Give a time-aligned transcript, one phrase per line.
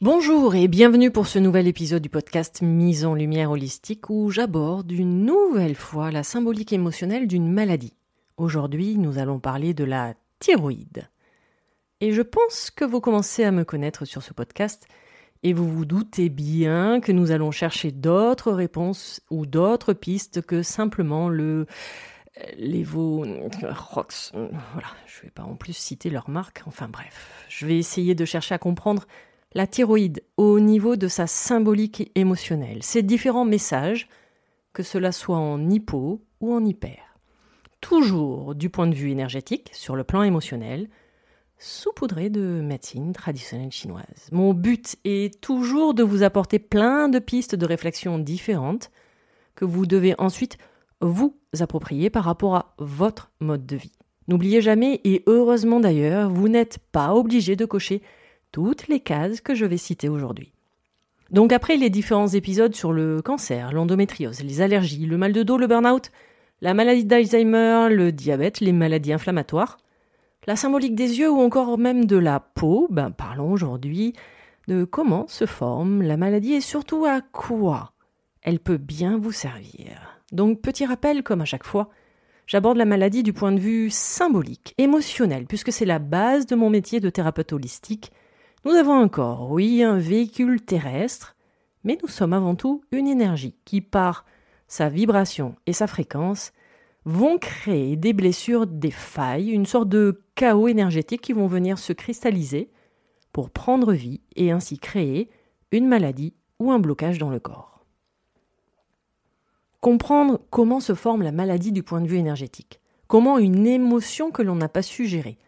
[0.00, 4.92] Bonjour et bienvenue pour ce nouvel épisode du podcast Mise en lumière holistique où j'aborde
[4.92, 7.96] une nouvelle fois la symbolique émotionnelle d'une maladie.
[8.36, 11.08] Aujourd'hui, nous allons parler de la thyroïde.
[12.00, 14.86] Et je pense que vous commencez à me connaître sur ce podcast
[15.42, 20.62] et vous vous doutez bien que nous allons chercher d'autres réponses ou d'autres pistes que
[20.62, 21.66] simplement le
[22.56, 23.26] Levo
[23.64, 24.30] Rox.
[24.32, 26.62] Voilà, je ne vais pas en plus citer leur marque.
[26.66, 29.08] Enfin bref, je vais essayer de chercher à comprendre
[29.54, 34.08] la thyroïde au niveau de sa symbolique émotionnelle, ses différents messages,
[34.72, 37.18] que cela soit en hypo ou en hyper.
[37.80, 40.88] Toujours du point de vue énergétique, sur le plan émotionnel,
[41.58, 44.28] saupoudré de médecine traditionnelle chinoise.
[44.30, 48.90] Mon but est toujours de vous apporter plein de pistes de réflexion différentes
[49.54, 50.58] que vous devez ensuite
[51.00, 53.92] vous approprier par rapport à votre mode de vie.
[54.28, 58.02] N'oubliez jamais, et heureusement d'ailleurs, vous n'êtes pas obligé de cocher
[58.52, 60.52] toutes les cases que je vais citer aujourd'hui.
[61.30, 65.58] Donc après les différents épisodes sur le cancer, l'endométriose, les allergies, le mal de dos,
[65.58, 66.10] le burn-out,
[66.62, 69.76] la maladie d'Alzheimer, le diabète, les maladies inflammatoires,
[70.46, 74.14] la symbolique des yeux ou encore même de la peau, ben parlons aujourd'hui
[74.66, 77.92] de comment se forme la maladie et surtout à quoi
[78.42, 80.22] elle peut bien vous servir.
[80.32, 81.90] Donc petit rappel comme à chaque fois,
[82.46, 86.70] j'aborde la maladie du point de vue symbolique, émotionnel, puisque c'est la base de mon
[86.70, 88.10] métier de thérapeute holistique
[88.64, 91.36] nous avons un corps, oui, un véhicule terrestre,
[91.84, 94.24] mais nous sommes avant tout une énergie qui, par
[94.66, 96.52] sa vibration et sa fréquence,
[97.04, 101.92] vont créer des blessures, des failles, une sorte de chaos énergétique qui vont venir se
[101.92, 102.70] cristalliser
[103.32, 105.30] pour prendre vie et ainsi créer
[105.72, 107.86] une maladie ou un blocage dans le corps.
[109.80, 114.42] Comprendre comment se forme la maladie du point de vue énergétique, comment une émotion que
[114.42, 115.38] l'on n'a pas su gérer,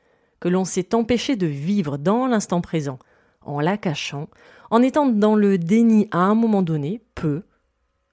[0.40, 2.98] que l'on s'est empêché de vivre dans l'instant présent,
[3.42, 4.28] en la cachant,
[4.70, 7.42] en étant dans le déni à un moment donné, peut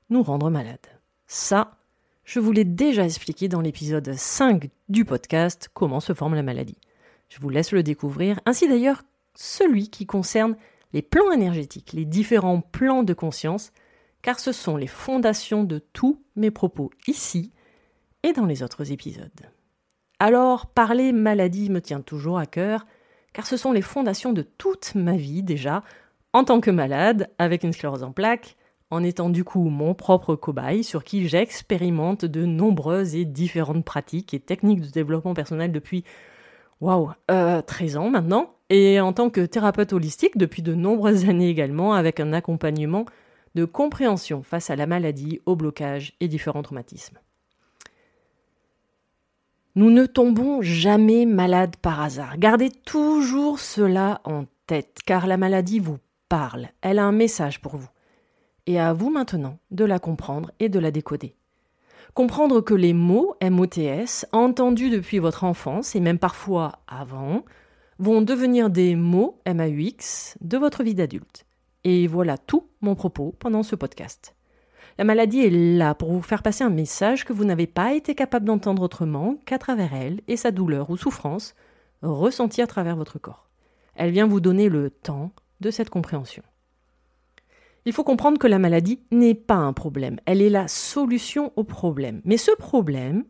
[0.09, 0.79] nous rendre malades.
[1.25, 1.77] Ça,
[2.23, 6.77] je vous l'ai déjà expliqué dans l'épisode 5 du podcast Comment se forme la maladie.
[7.29, 9.03] Je vous laisse le découvrir, ainsi d'ailleurs
[9.35, 10.55] celui qui concerne
[10.93, 13.71] les plans énergétiques, les différents plans de conscience,
[14.21, 17.51] car ce sont les fondations de tous mes propos ici
[18.23, 19.49] et dans les autres épisodes.
[20.19, 22.87] Alors, parler maladie me tient toujours à cœur,
[23.33, 25.83] car ce sont les fondations de toute ma vie déjà,
[26.33, 28.57] en tant que malade, avec une sclérose en plaques,
[28.89, 34.33] en étant du coup mon propre cobaye sur qui j'expérimente de nombreuses et différentes pratiques
[34.33, 36.03] et techniques de développement personnel depuis,
[36.81, 41.49] waouh, 13 euh, ans maintenant, et en tant que thérapeute holistique depuis de nombreuses années
[41.49, 43.05] également, avec un accompagnement
[43.53, 47.19] de compréhension face à la maladie, au blocage et différents traumatismes.
[49.77, 52.39] Nous ne tombons jamais malades par hasard.
[52.39, 57.77] Gardez toujours cela en tête, car la maladie vous parle, elle a un message pour
[57.77, 57.87] vous.
[58.65, 61.35] Et à vous maintenant de la comprendre et de la décoder.
[62.15, 67.45] Comprendre que les mots MOTS, entendus depuis votre enfance et même parfois avant,
[67.99, 71.45] vont devenir des mots MAUX de votre vie d'adulte.
[71.83, 74.36] Et voilà tout mon propos pendant ce podcast.
[74.97, 78.15] La maladie est là pour vous faire passer un message que vous n'avez pas été
[78.15, 81.53] capable d'entendre autrement qu'à travers elle et sa douleur ou souffrance
[82.01, 83.47] ressentie à travers votre corps.
[83.95, 86.41] Elle vient vous donner le temps de cette compréhension.
[87.85, 91.63] Il faut comprendre que la maladie n'est pas un problème, elle est la solution au
[91.63, 92.21] problème.
[92.25, 93.23] Mais ce problème,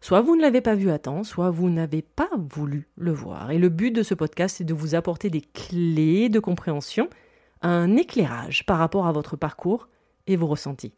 [0.00, 3.50] soit vous ne l'avez pas vu à temps, soit vous n'avez pas voulu le voir.
[3.50, 7.10] Et le but de ce podcast est de vous apporter des clés de compréhension,
[7.60, 9.88] un éclairage par rapport à votre parcours
[10.26, 10.94] et vos ressentis.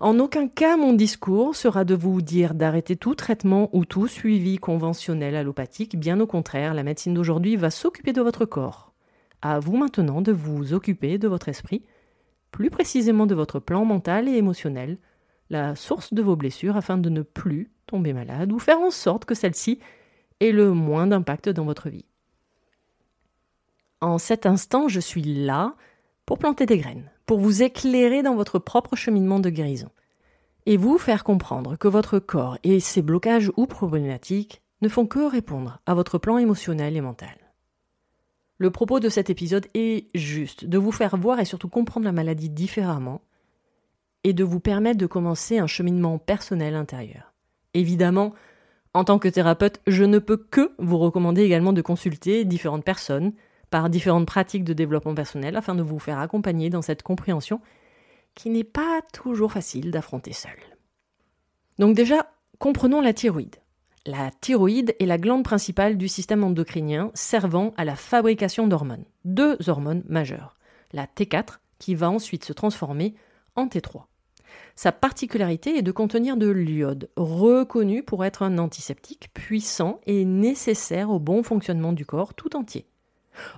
[0.00, 4.58] En aucun cas mon discours sera de vous dire d'arrêter tout traitement ou tout suivi
[4.58, 8.92] conventionnel allopathique, bien au contraire, la médecine d'aujourd'hui va s'occuper de votre corps.
[9.40, 11.84] À vous maintenant de vous occuper de votre esprit,
[12.50, 14.98] plus précisément de votre plan mental et émotionnel,
[15.50, 19.24] la source de vos blessures afin de ne plus tomber malade ou faire en sorte
[19.24, 19.80] que celle-ci
[20.40, 22.04] ait le moins d'impact dans votre vie.
[24.00, 25.76] En cet instant, je suis là
[26.26, 29.90] pour planter des graines, pour vous éclairer dans votre propre cheminement de guérison,
[30.66, 35.20] et vous faire comprendre que votre corps et ses blocages ou problématiques ne font que
[35.20, 37.36] répondre à votre plan émotionnel et mental.
[38.58, 42.12] Le propos de cet épisode est juste de vous faire voir et surtout comprendre la
[42.12, 43.22] maladie différemment
[44.24, 47.32] et de vous permettre de commencer un cheminement personnel intérieur.
[47.74, 48.34] Évidemment,
[48.94, 53.32] en tant que thérapeute, je ne peux que vous recommander également de consulter différentes personnes
[53.72, 57.60] par différentes pratiques de développement personnel afin de vous faire accompagner dans cette compréhension
[58.34, 60.56] qui n'est pas toujours facile d'affronter seul.
[61.78, 63.56] Donc déjà, comprenons la thyroïde.
[64.04, 69.06] La thyroïde est la glande principale du système endocrinien servant à la fabrication d'hormones.
[69.24, 70.58] Deux hormones majeures.
[70.92, 73.14] La T4 qui va ensuite se transformer
[73.56, 74.02] en T3.
[74.76, 81.08] Sa particularité est de contenir de l'iode, reconnu pour être un antiseptique puissant et nécessaire
[81.08, 82.86] au bon fonctionnement du corps tout entier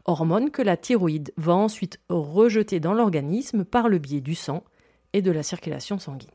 [0.05, 4.65] hormone que la thyroïde va ensuite rejeter dans l'organisme par le biais du sang
[5.13, 6.31] et de la circulation sanguine.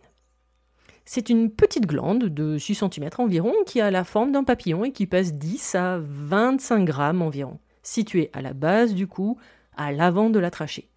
[1.06, 4.92] C'est une petite glande de 6 cm environ qui a la forme d'un papillon et
[4.92, 9.38] qui pèse 10 à 25 grammes environ, située à la base du cou,
[9.76, 10.88] à l'avant de la trachée,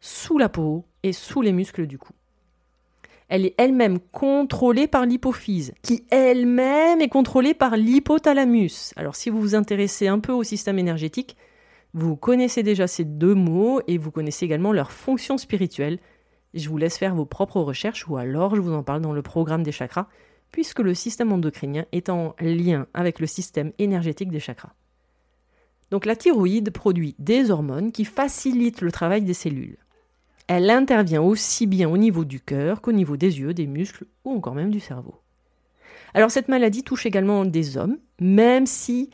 [0.00, 2.12] sous la peau et sous les muscles du cou.
[3.28, 8.92] Elle est elle-même contrôlée par l'hypophyse, qui elle-même est contrôlée par l'hypothalamus.
[8.96, 11.36] Alors si vous vous intéressez un peu au système énergétique,
[11.92, 15.98] vous connaissez déjà ces deux mots et vous connaissez également leur fonction spirituelle.
[16.54, 19.22] Je vous laisse faire vos propres recherches ou alors je vous en parle dans le
[19.22, 20.08] programme des chakras,
[20.52, 24.74] puisque le système endocrinien est en lien avec le système énergétique des chakras.
[25.90, 29.78] Donc la thyroïde produit des hormones qui facilitent le travail des cellules.
[30.46, 34.32] Elle intervient aussi bien au niveau du cœur qu'au niveau des yeux, des muscles ou
[34.32, 35.14] encore même du cerveau.
[36.14, 39.10] Alors cette maladie touche également des hommes, même si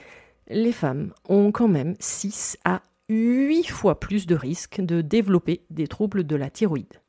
[0.48, 5.86] les femmes ont quand même 6 à 8 fois plus de risques de développer des
[5.86, 7.00] troubles de la thyroïde.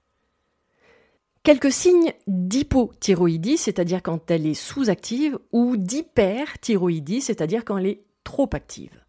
[1.43, 8.49] Quelques signes d'hypothyroïdie, c'est-à-dire quand elle est sous-active, ou d'hyperthyroïdie, c'est-à-dire quand elle est trop
[8.51, 9.01] active.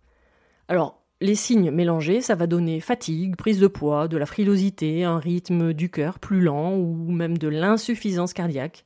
[0.68, 5.18] Alors, les signes mélangés, ça va donner fatigue, prise de poids, de la frilosité, un
[5.18, 8.84] rythme du cœur plus lent ou même de l'insuffisance cardiaque,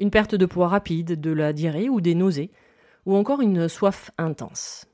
[0.00, 2.50] une perte de poids rapide, de la diarrhée ou des nausées,
[3.06, 4.87] ou encore une soif intense.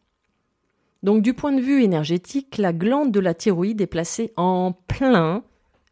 [1.05, 5.45] Donc du point de vue énergétique, la glande de la thyroïde est placée en plein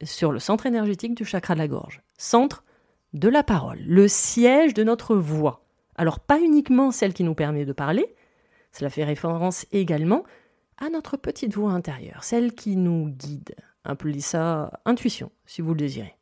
[0.03, 2.65] sur le centre énergétique du chakra de la gorge, centre
[3.13, 5.67] de la parole, le siège de notre voix.
[5.97, 8.07] Alors pas uniquement celle qui nous permet de parler,
[8.73, 10.25] cela fait référence également
[10.79, 13.55] à notre petite voix intérieure, celle qui nous guide.
[13.85, 16.17] Appelez ça intuition si vous le désirez.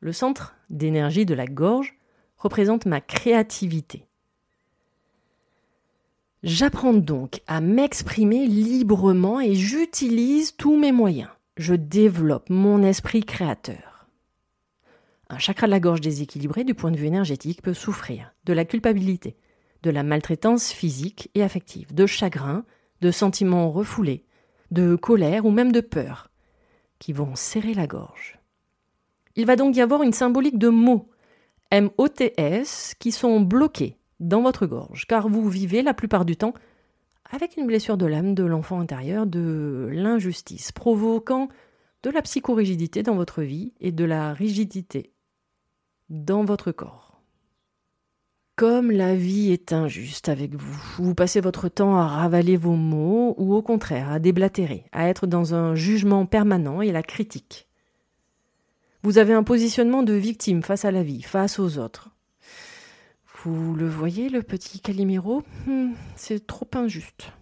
[0.00, 1.96] Le centre d'énergie de la gorge
[2.36, 4.08] représente ma créativité,
[6.42, 11.30] J'apprends donc à m'exprimer librement et j'utilise tous mes moyens.
[11.56, 14.08] Je développe mon esprit créateur.
[15.28, 18.64] Un chakra de la gorge déséquilibré du point de vue énergétique peut souffrir de la
[18.64, 19.36] culpabilité,
[19.84, 22.64] de la maltraitance physique et affective, de chagrin,
[23.02, 24.24] de sentiments refoulés,
[24.72, 26.28] de colère ou même de peur,
[26.98, 28.40] qui vont serrer la gorge.
[29.36, 31.08] Il va donc y avoir une symbolique de mots,
[31.70, 36.54] M-O-T-S, qui sont bloqués dans votre gorge, car vous vivez la plupart du temps
[37.30, 41.48] avec une blessure de l'âme de l'enfant intérieur, de l'injustice, provoquant
[42.02, 45.12] de la psychorigidité dans votre vie et de la rigidité
[46.10, 47.22] dans votre corps.
[48.54, 53.34] Comme la vie est injuste avec vous, vous passez votre temps à ravaler vos mots
[53.38, 57.66] ou au contraire à déblatérer, à être dans un jugement permanent et la critique.
[59.02, 62.10] Vous avez un positionnement de victime face à la vie, face aux autres.
[63.44, 65.42] Vous le voyez, le petit Calimero?
[65.66, 67.32] Hmm, C'est trop injuste.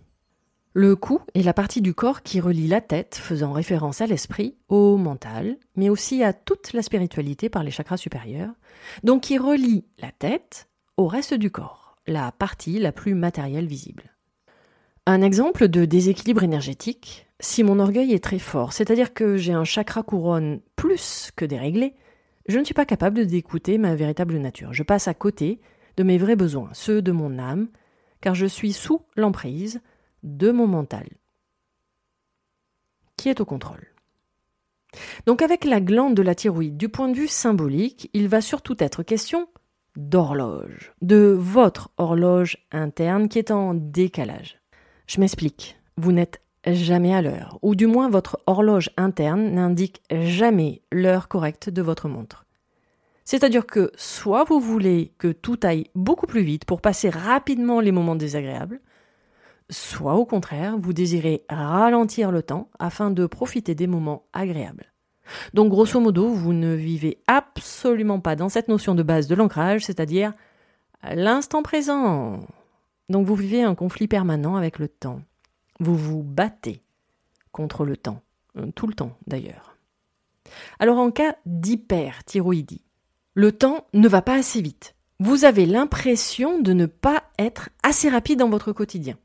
[0.72, 4.56] Le cou est la partie du corps qui relie la tête, faisant référence à l'esprit,
[4.68, 8.54] au mental, mais aussi à toute la spiritualité par les chakras supérieurs,
[9.02, 14.14] donc qui relie la tête au reste du corps, la partie la plus matérielle visible.
[15.04, 19.64] Un exemple de déséquilibre énergétique, si mon orgueil est très fort, c'est-à-dire que j'ai un
[19.64, 21.94] chakra couronne plus que déréglé,
[22.46, 24.72] je ne suis pas capable d'écouter ma véritable nature.
[24.72, 25.60] Je passe à côté
[26.02, 27.68] mes vrais besoins, ceux de mon âme,
[28.20, 29.80] car je suis sous l'emprise
[30.22, 31.08] de mon mental,
[33.16, 33.86] qui est au contrôle.
[35.26, 38.76] Donc avec la glande de la thyroïde, du point de vue symbolique, il va surtout
[38.80, 39.48] être question
[39.96, 44.60] d'horloge, de votre horloge interne qui est en décalage.
[45.06, 50.82] Je m'explique, vous n'êtes jamais à l'heure, ou du moins votre horloge interne n'indique jamais
[50.92, 52.44] l'heure correcte de votre montre.
[53.30, 57.92] C'est-à-dire que soit vous voulez que tout aille beaucoup plus vite pour passer rapidement les
[57.92, 58.80] moments désagréables,
[59.70, 64.92] soit au contraire, vous désirez ralentir le temps afin de profiter des moments agréables.
[65.54, 69.84] Donc grosso modo, vous ne vivez absolument pas dans cette notion de base de l'ancrage,
[69.84, 70.32] c'est-à-dire
[71.04, 72.40] l'instant présent.
[73.10, 75.20] Donc vous vivez un conflit permanent avec le temps.
[75.78, 76.82] Vous vous battez
[77.52, 78.22] contre le temps,
[78.56, 79.76] euh, tout le temps d'ailleurs.
[80.80, 82.82] Alors en cas d'hyperthyroïdie,
[83.34, 84.94] le temps ne va pas assez vite.
[85.20, 89.16] Vous avez l'impression de ne pas être assez rapide dans votre quotidien.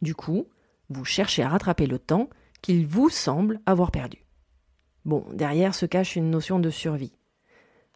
[0.00, 0.46] Du coup,
[0.88, 2.30] vous cherchez à rattraper le temps
[2.62, 4.24] qu'il vous semble avoir perdu.
[5.04, 7.12] Bon, derrière se cache une notion de survie.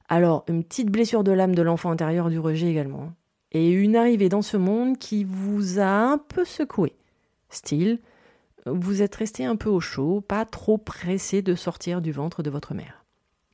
[0.09, 3.05] Alors, une petite blessure de l'âme de l'enfant intérieur du rejet également.
[3.05, 3.15] Hein.
[3.53, 6.95] Et une arrivée dans ce monde qui vous a un peu secoué.
[7.49, 8.01] Style,
[8.67, 12.51] vous êtes resté un peu au chaud, pas trop pressé de sortir du ventre de
[12.51, 13.04] votre mère.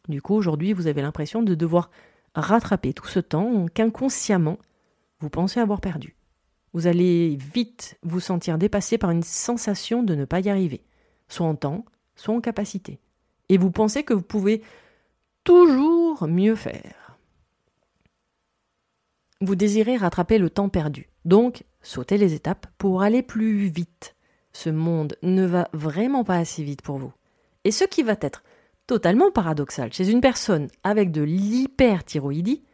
[0.09, 1.90] Du coup, aujourd'hui, vous avez l'impression de devoir
[2.35, 4.59] rattraper tout ce temps qu'inconsciemment,
[5.21, 6.16] vous pensez avoir perdu.
[6.73, 10.83] Vous allez vite vous sentir dépassé par une sensation de ne pas y arriver,
[11.28, 13.00] soit en temps, soit en capacité
[13.50, 14.62] et vous pensez que vous pouvez
[15.45, 17.19] toujours mieux faire.
[19.40, 24.14] Vous désirez rattraper le temps perdu, donc sauter les étapes pour aller plus vite.
[24.52, 27.12] Ce monde ne va vraiment pas assez vite pour vous.
[27.64, 28.45] Et ce qui va être
[28.90, 32.64] totalement paradoxal chez une personne avec de l'hyperthyroïdie,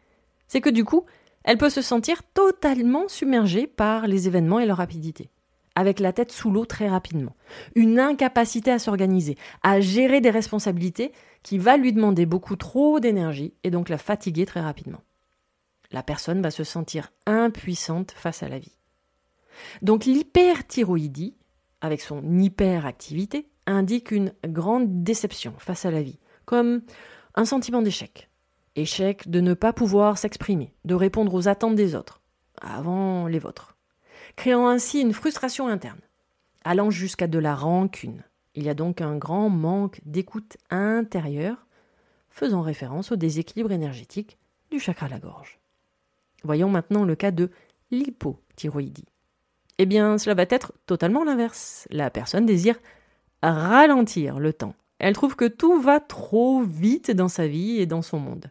[0.48, 1.04] c'est que du coup,
[1.44, 5.28] elle peut se sentir totalement submergée par les événements et leur rapidité
[5.74, 7.36] avec la tête sous l'eau très rapidement.
[7.74, 13.52] Une incapacité à s'organiser, à gérer des responsabilités qui va lui demander beaucoup trop d'énergie
[13.62, 15.02] et donc la fatiguer très rapidement.
[15.92, 18.78] La personne va se sentir impuissante face à la vie.
[19.82, 21.36] Donc l'hyperthyroïdie,
[21.82, 26.82] avec son hyperactivité, indique une grande déception face à la vie, comme
[27.34, 28.30] un sentiment d'échec.
[28.74, 32.20] Échec de ne pas pouvoir s'exprimer, de répondre aux attentes des autres,
[32.60, 33.76] avant les vôtres
[34.36, 36.00] créant ainsi une frustration interne,
[36.64, 38.22] allant jusqu'à de la rancune.
[38.54, 41.66] Il y a donc un grand manque d'écoute intérieure,
[42.30, 44.38] faisant référence au déséquilibre énergétique
[44.70, 45.58] du chakra de la gorge.
[46.44, 47.50] Voyons maintenant le cas de
[47.90, 49.08] l'hypothyroïdie.
[49.78, 51.86] Eh bien, cela va être totalement l'inverse.
[51.90, 52.78] La personne désire
[53.52, 54.74] ralentir le temps.
[54.98, 58.50] Elle trouve que tout va trop vite dans sa vie et dans son monde.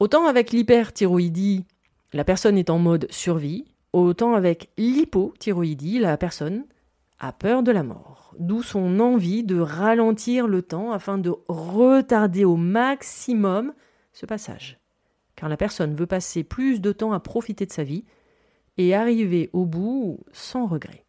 [0.00, 1.64] Autant avec l'hyperthyroïdie,
[2.12, 6.64] la personne est en mode survie, Autant avec l'hypothyroïdie, la personne
[7.20, 12.44] a peur de la mort, d'où son envie de ralentir le temps afin de retarder
[12.44, 13.72] au maximum
[14.12, 14.80] ce passage.
[15.36, 18.04] Car la personne veut passer plus de temps à profiter de sa vie
[18.78, 21.03] et arriver au bout sans regret.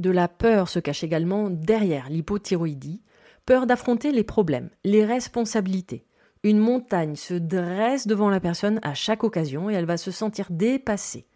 [0.00, 3.02] De la peur se cache également derrière l'hypothyroïdie,
[3.44, 6.06] peur d'affronter les problèmes, les responsabilités,
[6.42, 10.46] une montagne se dresse devant la personne à chaque occasion et elle va se sentir
[10.48, 11.26] dépassée.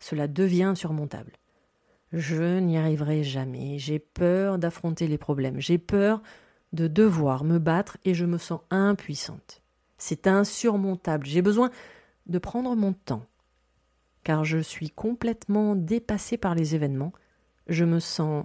[0.00, 1.34] Cela devient insurmontable.
[2.12, 6.20] Je n'y arriverai jamais, j'ai peur d'affronter les problèmes, j'ai peur
[6.72, 9.62] de devoir me battre et je me sens impuissante.
[9.96, 11.70] C'est insurmontable, j'ai besoin
[12.26, 13.26] de prendre mon temps,
[14.24, 17.12] car je suis complètement dépassée par les événements,
[17.68, 18.44] je me sens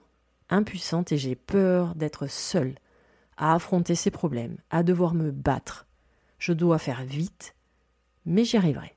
[0.50, 2.75] impuissante et j'ai peur d'être seule
[3.38, 5.88] à affronter ces problèmes, à devoir me battre.
[6.38, 7.56] Je dois faire vite,
[8.25, 8.96] mais j'y arriverai.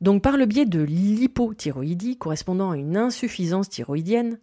[0.00, 4.38] Donc par le biais de l'hypothyroïdie correspondant à une insuffisance thyroïdienne,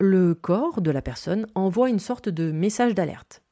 [0.00, 3.42] le corps de la personne envoie une sorte de message d'alerte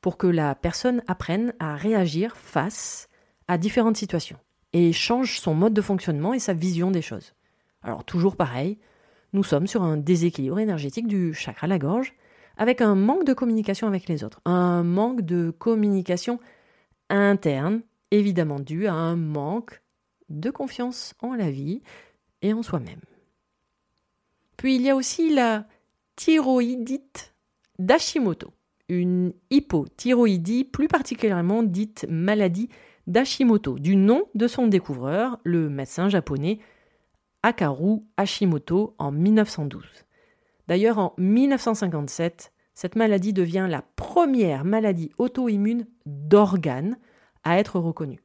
[0.00, 3.08] pour que la personne apprenne à réagir face
[3.48, 4.38] à différentes situations.
[4.74, 7.32] et change son mode de fonctionnement et sa vision des choses.
[7.82, 8.78] Alors toujours pareil,
[9.32, 12.14] nous sommes sur un déséquilibre énergétique du chakra de la gorge,
[12.56, 16.40] avec un manque de communication avec les autres, un manque de communication
[17.08, 19.82] interne, évidemment dû à un manque
[20.28, 21.82] de confiance en la vie
[22.42, 23.00] et en soi-même.
[24.56, 25.66] Puis il y a aussi la
[26.16, 27.34] thyroïdite
[27.78, 28.52] d'Hashimoto,
[28.88, 32.68] une hypothyroïdie plus particulièrement dite maladie
[33.06, 36.58] d'Hashimoto, du nom de son découvreur, le médecin japonais
[37.42, 39.84] Hakaru Hashimoto en 1912.
[40.66, 46.98] D'ailleurs, en 1957, cette maladie devient la première maladie auto-immune d'organes
[47.44, 48.20] à être reconnue.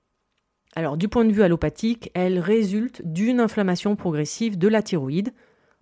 [0.75, 5.33] Alors, du point de vue allopathique, elle résulte d'une inflammation progressive de la thyroïde,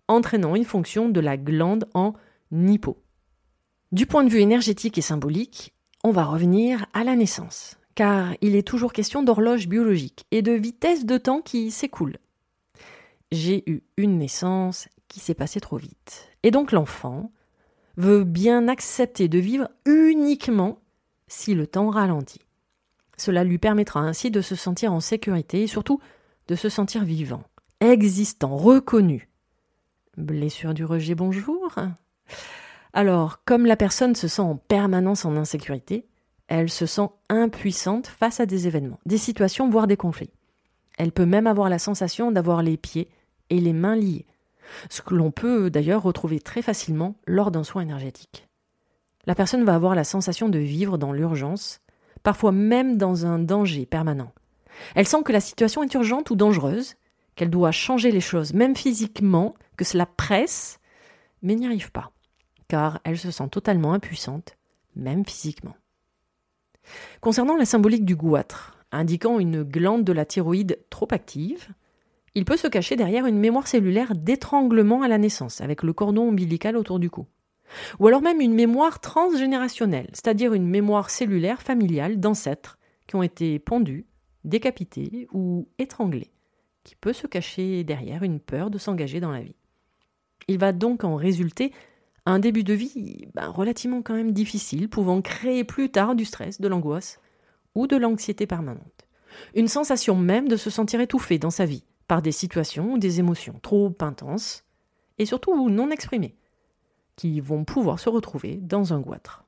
[0.08, 2.14] entraînant une fonction de la glande en
[2.52, 3.02] hypo.
[3.92, 5.74] Du point de vue énergétique et symbolique,
[6.04, 10.52] on va revenir à la naissance, car il est toujours question d'horloge biologique et de
[10.52, 12.18] vitesse de temps qui s'écoule.
[13.32, 16.30] J'ai eu une naissance qui s'est passée trop vite.
[16.44, 17.32] Et donc l'enfant
[17.98, 20.80] veut bien accepter de vivre uniquement
[21.28, 22.42] si le temps ralentit.
[23.18, 26.00] Cela lui permettra ainsi de se sentir en sécurité et surtout
[26.48, 27.44] de se sentir vivant,
[27.80, 29.30] existant, reconnu.
[30.18, 31.76] Blessure du rejet, bonjour.
[32.94, 36.08] Alors, comme la personne se sent en permanence en insécurité,
[36.48, 40.34] elle se sent impuissante face à des événements, des situations, voire des conflits.
[40.98, 43.08] Elle peut même avoir la sensation d'avoir les pieds
[43.60, 44.25] les mains liés,
[44.89, 48.48] ce que l'on peut d'ailleurs retrouver très facilement lors d'un soin énergétique.
[49.25, 51.81] La personne va avoir la sensation de vivre dans l'urgence,
[52.24, 54.31] parfois même dans un danger permanent.
[54.96, 56.96] Elle sent que la situation est urgente ou dangereuse,
[57.36, 60.79] qu'elle doit changer les choses, même physiquement, que cela presse,
[61.41, 62.12] mais n'y arrive pas,
[62.67, 64.58] car elle se sent totalement impuissante,
[64.96, 65.75] même physiquement.
[67.20, 71.70] Concernant la symbolique du goitre, indiquant une glande de la thyroïde trop active,
[72.34, 76.30] il peut se cacher derrière une mémoire cellulaire d'étranglement à la naissance, avec le cordon
[76.30, 77.28] ombilical autour du cou.
[78.00, 83.60] Ou alors même une mémoire transgénérationnelle, c'est-à-dire une mémoire cellulaire familiale d'ancêtres qui ont été
[83.60, 84.06] pendus,
[84.44, 86.32] décapités ou étranglés,
[86.84, 89.56] qui peut se cacher derrière une peur de s'engager dans la vie.
[90.48, 91.72] Il va donc en résulter
[92.26, 96.62] un début de vie ben, relativement quand même difficile, pouvant créer plus tard du stress,
[96.62, 97.20] de l'angoisse
[97.76, 99.08] ou de l'anxiété permanente.
[99.56, 103.21] Une sensation même de se sentir étouffé dans sa vie, par des situations ou des
[103.21, 104.65] émotions trop intenses
[105.17, 106.36] et surtout non exprimées,
[107.15, 109.45] qui vont pouvoir se retrouver dans un goitre.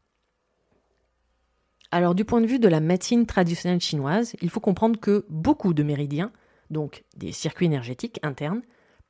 [1.92, 5.74] Alors du point de vue de la médecine traditionnelle chinoise, il faut comprendre que beaucoup
[5.74, 6.32] de méridiens,
[6.70, 8.62] donc des circuits énergétiques internes,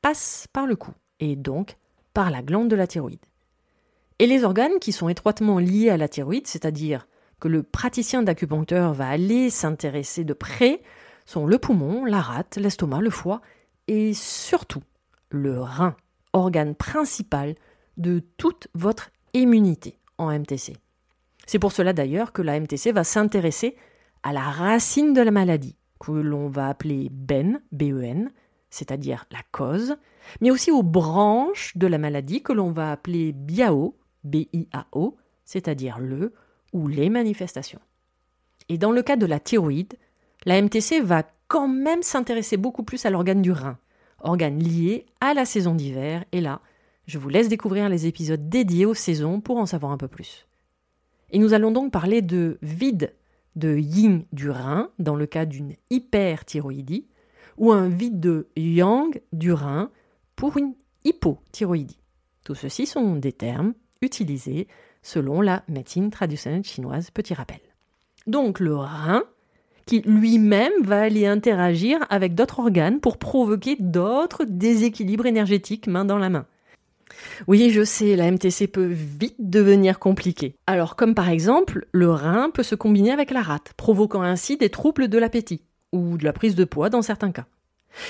[0.02, 1.78] passent par le cou et donc
[2.16, 3.24] par la glande de la thyroïde.
[4.18, 7.08] Et les organes qui sont étroitement liés à la thyroïde, c'est-à-dire
[7.40, 10.82] que le praticien d'acupuncteur va aller s'intéresser de près
[11.26, 13.42] sont le poumon, la rate, l'estomac, le foie
[13.88, 14.84] et surtout
[15.30, 15.96] le rein,
[16.34, 17.56] organe principal
[17.98, 20.78] de toute votre immunité en MTC.
[21.46, 23.76] C'est pour cela d'ailleurs que la MTC va s'intéresser
[24.24, 28.32] à la racine de la maladie, que l'on va appeler BEN, B-E-N,
[28.70, 29.96] c'est-à-dire la cause,
[30.42, 36.34] mais aussi aux branches de la maladie que l'on va appeler BIAO, B-I-A-O, c'est-à-dire le
[36.72, 37.82] ou les manifestations.
[38.70, 39.96] Et dans le cas de la thyroïde,
[40.46, 43.78] la MTC va quand même s'intéresser beaucoup plus à l'organe du rein,
[44.20, 46.62] organe lié à la saison d'hiver, et là,
[47.06, 50.48] je vous laisse découvrir les épisodes dédiés aux saisons pour en savoir un peu plus.
[51.32, 53.14] Et nous allons donc parler de vide
[53.56, 57.08] de yin du rein dans le cas d'une hyperthyroïdie
[57.58, 59.92] ou un vide de yang du rein
[60.36, 62.00] pour une hypothyroïdie.
[62.44, 64.68] Tout ceci sont des termes utilisés
[65.02, 67.60] selon la médecine traditionnelle chinoise, petit rappel.
[68.26, 69.24] Donc le rein
[69.86, 76.18] qui lui-même va aller interagir avec d'autres organes pour provoquer d'autres déséquilibres énergétiques main dans
[76.18, 76.46] la main.
[77.48, 80.56] Oui, je sais, la MTC peut vite devenir compliquée.
[80.68, 84.70] Alors, comme par exemple, le rein peut se combiner avec la rate, provoquant ainsi des
[84.70, 87.46] troubles de l'appétit, ou de la prise de poids dans certains cas.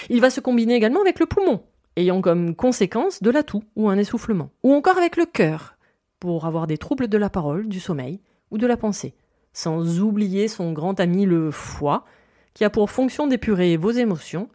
[0.10, 1.64] Il va se combiner également avec le poumon,
[1.98, 5.76] ayant comme conséquence de la toux ou un essoufflement, ou encore avec le cœur,
[6.20, 9.14] pour avoir des troubles de la parole, du sommeil ou de la pensée
[9.54, 12.06] sans oublier son grand ami le foie,
[12.54, 14.50] qui a pour fonction d'épurer vos émotions,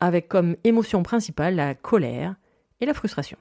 [0.00, 2.36] avec comme émotion principale la colère
[2.80, 3.38] et la frustration.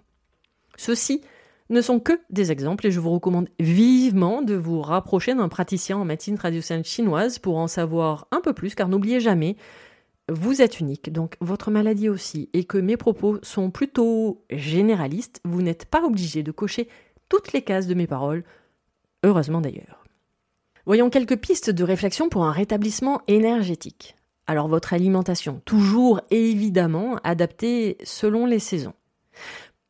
[0.78, 1.22] Ceux-ci
[1.70, 5.98] ne sont que des exemples et je vous recommande vivement de vous rapprocher d'un praticien
[5.98, 9.56] en médecine traditionnelle chinoise pour en savoir un peu plus, car n'oubliez jamais,
[10.30, 15.62] vous êtes unique, donc votre maladie aussi, et que mes propos sont plutôt généralistes, vous
[15.62, 16.88] n'êtes pas obligé de cocher
[17.30, 18.44] toutes les cases de mes paroles,
[19.24, 20.05] heureusement d'ailleurs.
[20.86, 24.16] Voyons quelques pistes de réflexion pour un rétablissement énergétique.
[24.46, 28.94] Alors votre alimentation, toujours évidemment adaptée selon les saisons.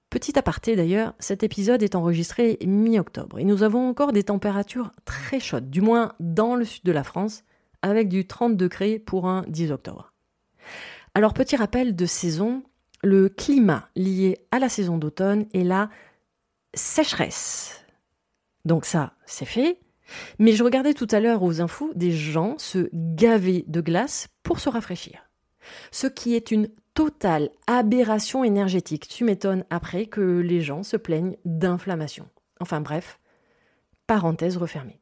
[0.10, 5.42] Petit aparté d'ailleurs, cet épisode est enregistré mi-octobre et nous avons encore des températures très
[5.42, 7.44] chaudes, du moins dans le sud de la France,
[7.82, 10.14] avec du 30 degrés pour un 10 octobre.
[11.14, 12.64] Alors petit rappel de saison,
[13.04, 15.90] le climat lié à la saison d'automne est la
[16.74, 17.86] sécheresse.
[18.64, 19.80] Donc ça, c'est fait.
[20.40, 24.60] Mais je regardais tout à l'heure aux infos des gens se gaver de glace pour
[24.60, 25.30] se rafraîchir.
[25.92, 29.08] Ce qui est une totale aberration énergétique.
[29.08, 32.28] Tu m'étonnes après que les gens se plaignent d'inflammation.
[32.60, 33.20] Enfin bref,
[34.08, 35.00] parenthèse refermée.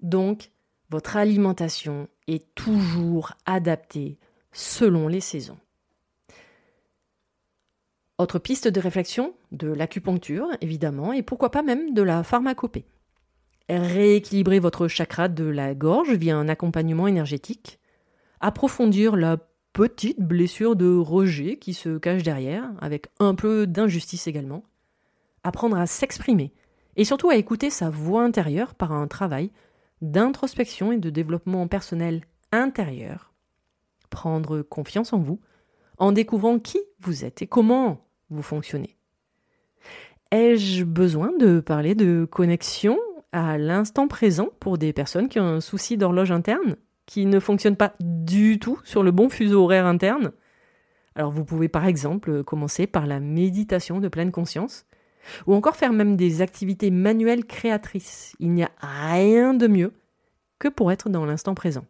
[0.00, 0.50] Donc,
[0.90, 4.18] votre alimentation est toujours adaptée
[4.50, 5.58] selon les saisons.
[8.18, 12.84] Autre piste de réflexion, de l'acupuncture évidemment, et pourquoi pas même de la pharmacopée.
[13.68, 17.78] Rééquilibrer votre chakra de la gorge via un accompagnement énergétique.
[18.40, 19.38] Approfondir la
[19.72, 24.64] petite blessure de rejet qui se cache derrière, avec un peu d'injustice également.
[25.44, 26.52] Apprendre à s'exprimer
[26.96, 29.50] et surtout à écouter sa voix intérieure par un travail
[30.02, 33.32] d'introspection et de développement personnel intérieur.
[34.10, 35.40] Prendre confiance en vous
[35.98, 38.96] en découvrant qui vous êtes et comment vous fonctionnez.
[40.30, 42.98] Ai-je besoin de parler de connexion
[43.32, 47.76] à l'instant présent pour des personnes qui ont un souci d'horloge interne qui ne fonctionne
[47.76, 50.32] pas du tout sur le bon fuseau horaire interne.
[51.14, 54.86] Alors vous pouvez par exemple commencer par la méditation de pleine conscience,
[55.46, 58.34] ou encore faire même des activités manuelles créatrices.
[58.38, 59.92] Il n'y a rien de mieux
[60.58, 61.84] que pour être dans l'instant présent.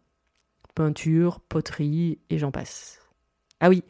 [0.75, 2.99] Peinture, poterie et j'en passe.
[3.59, 3.83] Ah oui,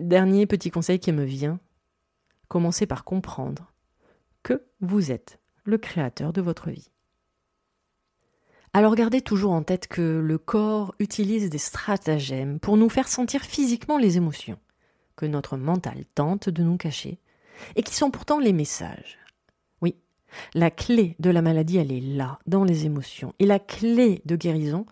[0.00, 1.60] dernier petit conseil qui me vient,
[2.48, 3.72] commencez par comprendre
[4.42, 6.90] que vous êtes le créateur de votre vie.
[8.72, 13.42] Alors gardez toujours en tête que le corps utilise des stratagèmes pour nous faire sentir
[13.42, 14.58] physiquement les émotions,
[15.16, 17.18] que notre mental tente de nous cacher,
[17.74, 19.18] et qui sont pourtant les messages.
[19.82, 19.96] Oui,
[20.54, 24.36] la clé de la maladie, elle est là, dans les émotions, et la clé de
[24.36, 24.86] guérison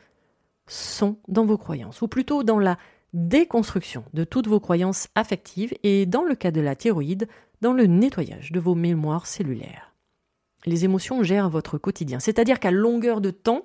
[0.66, 2.78] sont dans vos croyances, ou plutôt dans la
[3.12, 7.28] déconstruction de toutes vos croyances affectives, et dans le cas de la thyroïde,
[7.60, 9.87] dans le nettoyage de vos mémoires cellulaires
[10.68, 12.20] les émotions gèrent votre quotidien.
[12.20, 13.64] C'est-à-dire qu'à longueur de temps,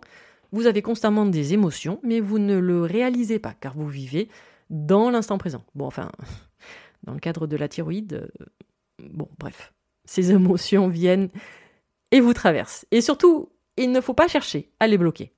[0.52, 4.30] vous avez constamment des émotions, mais vous ne le réalisez pas, car vous vivez
[4.70, 5.64] dans l'instant présent.
[5.76, 6.12] Bon, enfin,
[7.04, 8.46] dans le cadre de la thyroïde, euh,
[9.12, 9.74] bon, bref,
[10.06, 11.30] ces émotions viennent
[12.12, 12.86] et vous traversent.
[12.92, 15.34] Et surtout, il ne faut pas chercher à les bloquer.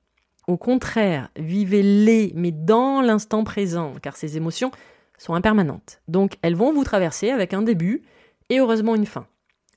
[0.46, 4.70] Au contraire, vivez-les, mais dans l'instant présent, car ces émotions
[5.18, 6.02] sont impermanentes.
[6.06, 8.02] Donc, elles vont vous traverser avec un début
[8.50, 9.26] et heureusement une fin.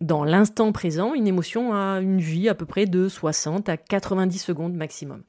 [0.01, 4.39] Dans l'instant présent, une émotion a une vie à peu près de 60 à 90
[4.39, 5.23] secondes maximum.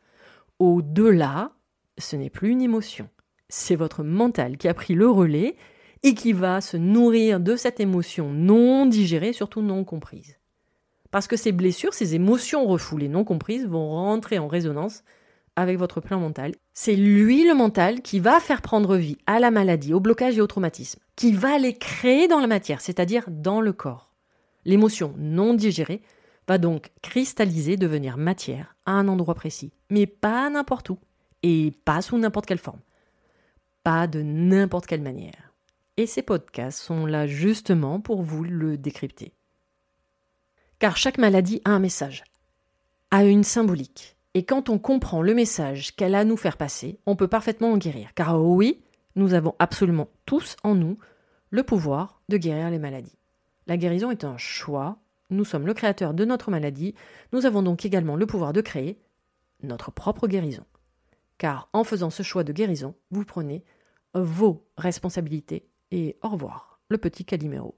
[0.61, 1.51] Au-delà,
[1.99, 3.09] ce n'est plus une émotion.
[3.49, 5.57] C'est votre mental qui a pris le relais
[6.05, 10.39] et qui va se nourrir de cette émotion non digérée, surtout non comprise.
[11.11, 15.03] Parce que ces blessures, ces émotions refoulées non comprises vont rentrer en résonance
[15.57, 16.53] avec votre plan mental.
[16.73, 20.41] C'est lui, le mental, qui va faire prendre vie à la maladie, au blocage et
[20.41, 24.10] au traumatisme, qui va les créer dans la matière, c'est-à-dire dans le corps.
[24.65, 26.03] L'émotion non digérée
[26.47, 30.99] va donc cristalliser, devenir matière à un endroit précis, mais pas n'importe où,
[31.43, 32.81] et pas sous n'importe quelle forme,
[33.85, 35.55] pas de n'importe quelle manière.
[35.97, 39.33] Et ces podcasts sont là justement pour vous le décrypter.
[40.79, 42.25] Car chaque maladie a un message,
[43.11, 46.99] a une symbolique, et quand on comprend le message qu'elle a à nous faire passer,
[47.07, 48.15] on peut parfaitement en guérir.
[48.15, 48.81] Car oui,
[49.17, 50.99] nous avons absolument tous en nous
[51.51, 53.20] le pouvoir de guérir les maladies.
[53.71, 54.99] La guérison est un choix.
[55.31, 56.97] Nous sommes le créateur de notre maladie.
[57.33, 58.99] Nous avons donc également le pouvoir de créer
[59.63, 60.65] notre propre guérison.
[61.39, 63.63] Car en faisant ce choix de guérison, vous prenez
[64.13, 67.77] vos responsabilités et au revoir, le petit Calimero.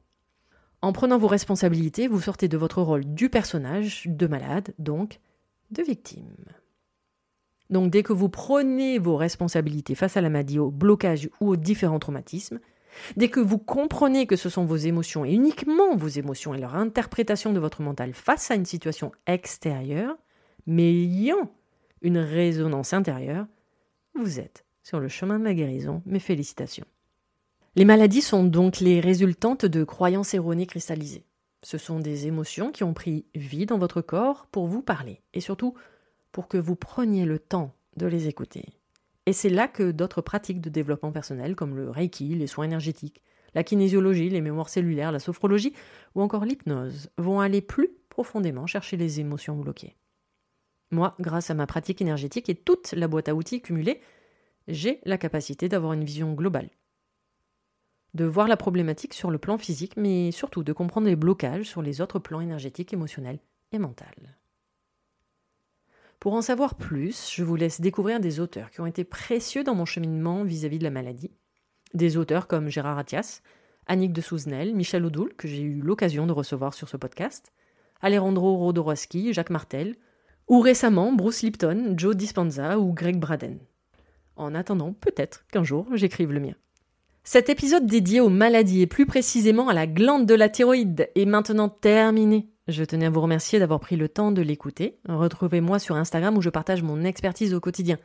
[0.81, 5.21] En prenant vos responsabilités, vous sortez de votre rôle du personnage, de malade, donc
[5.73, 6.35] de victime.
[7.69, 11.57] Donc dès que vous prenez vos responsabilités face à la maladie, au blocage ou aux
[11.57, 12.61] différents traumatismes,
[13.17, 16.75] Dès que vous comprenez que ce sont vos émotions et uniquement vos émotions et leur
[16.75, 20.17] interprétation de votre mental face à une situation extérieure,
[20.67, 21.51] mais ayant
[22.03, 23.47] une résonance intérieure,
[24.15, 26.03] vous êtes sur le chemin de la guérison.
[26.07, 26.87] Mes félicitations.
[27.75, 31.25] Les maladies sont donc les résultantes de croyances erronées cristallisées.
[31.63, 35.41] Ce sont des émotions qui ont pris vie dans votre corps pour vous parler et
[35.41, 35.75] surtout
[36.33, 38.65] pour que vous preniez le temps de les écouter.
[39.27, 43.23] Et c'est là que d'autres pratiques de développement personnel, comme le Reiki, les soins énergétiques,
[43.55, 45.75] la kinésiologie, les mémoires cellulaires, la sophrologie
[46.15, 49.97] ou encore l'hypnose, vont aller plus profondément chercher les émotions bloquées.
[50.91, 54.01] Moi, grâce à ma pratique énergétique et toute la boîte à outils cumulée,
[54.69, 56.71] j'ai la capacité d'avoir une vision globale.
[58.15, 61.81] De voir la problématique sur le plan physique, mais surtout de comprendre les blocages sur
[61.81, 63.39] les autres plans énergétiques, émotionnels
[63.73, 64.05] et mentaux.
[66.23, 69.75] Pour en savoir plus, je vous laisse découvrir des auteurs qui ont été précieux dans
[69.75, 71.33] mon cheminement vis-à-vis de la maladie.
[71.95, 73.41] Des auteurs comme Gérard Attias,
[73.89, 77.53] Annick de Souzenel, Michel Oudoul, que j'ai eu l'occasion de recevoir sur ce podcast,
[78.03, 79.97] Alejandro Rodorowski, Jacques Martel,
[80.47, 83.59] ou récemment Bruce Lipton, Joe Dispenza ou Greg Braden.
[84.37, 86.55] En attendant, peut-être qu'un jour j'écrive le mien.
[87.25, 91.27] Cet épisode dédié aux maladies et plus précisément à la glande de la thyroïde est
[91.27, 92.49] maintenant terminé.
[92.69, 94.99] Je tenais à vous remercier d'avoir pris le temps de l'écouter.
[95.09, 97.99] Retrouvez-moi sur Instagram où je partage mon expertise au quotidien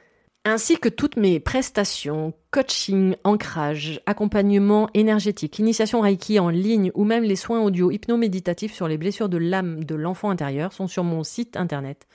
[0.48, 7.24] ainsi que toutes mes prestations, coaching, ancrage, accompagnement énergétique, initiation Reiki en ligne ou même
[7.24, 11.24] les soins audio hypnoméditatifs sur les blessures de l'âme de l'enfant intérieur sont sur mon
[11.24, 12.08] site internet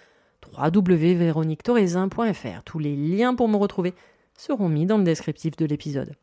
[0.58, 2.62] www.véroniquetoraisin.fr.
[2.64, 3.92] Tous les liens pour me retrouver
[4.36, 6.14] seront mis dans le descriptif de l'épisode.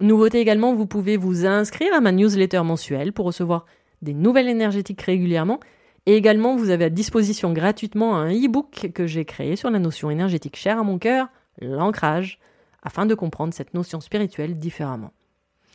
[0.00, 3.66] Nouveauté également, vous pouvez vous inscrire à ma newsletter mensuelle pour recevoir
[4.02, 5.60] des nouvelles énergétiques régulièrement
[6.06, 10.10] et également, vous avez à disposition gratuitement un e-book que j'ai créé sur la notion
[10.10, 11.28] énergétique chère à mon cœur,
[11.60, 12.40] l'ancrage,
[12.82, 15.12] afin de comprendre cette notion spirituelle différemment.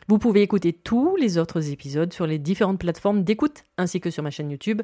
[0.09, 4.23] Vous pouvez écouter tous les autres épisodes sur les différentes plateformes d'écoute ainsi que sur
[4.23, 4.81] ma chaîne YouTube.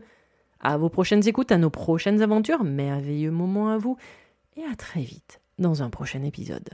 [0.60, 3.97] À vos prochaines écoutes, à nos prochaines aventures, merveilleux moments à vous
[4.56, 6.69] et à très vite dans un prochain épisode.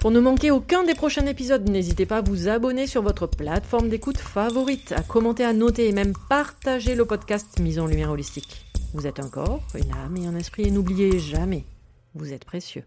[0.00, 3.90] Pour ne manquer aucun des prochains épisodes, n'hésitez pas à vous abonner sur votre plateforme
[3.90, 8.64] d'écoute favorite, à commenter, à noter et même partager le podcast Mise en Lumière Holistique.
[8.94, 11.66] Vous êtes un corps, une âme et un esprit et n'oubliez jamais,
[12.14, 12.84] vous êtes précieux.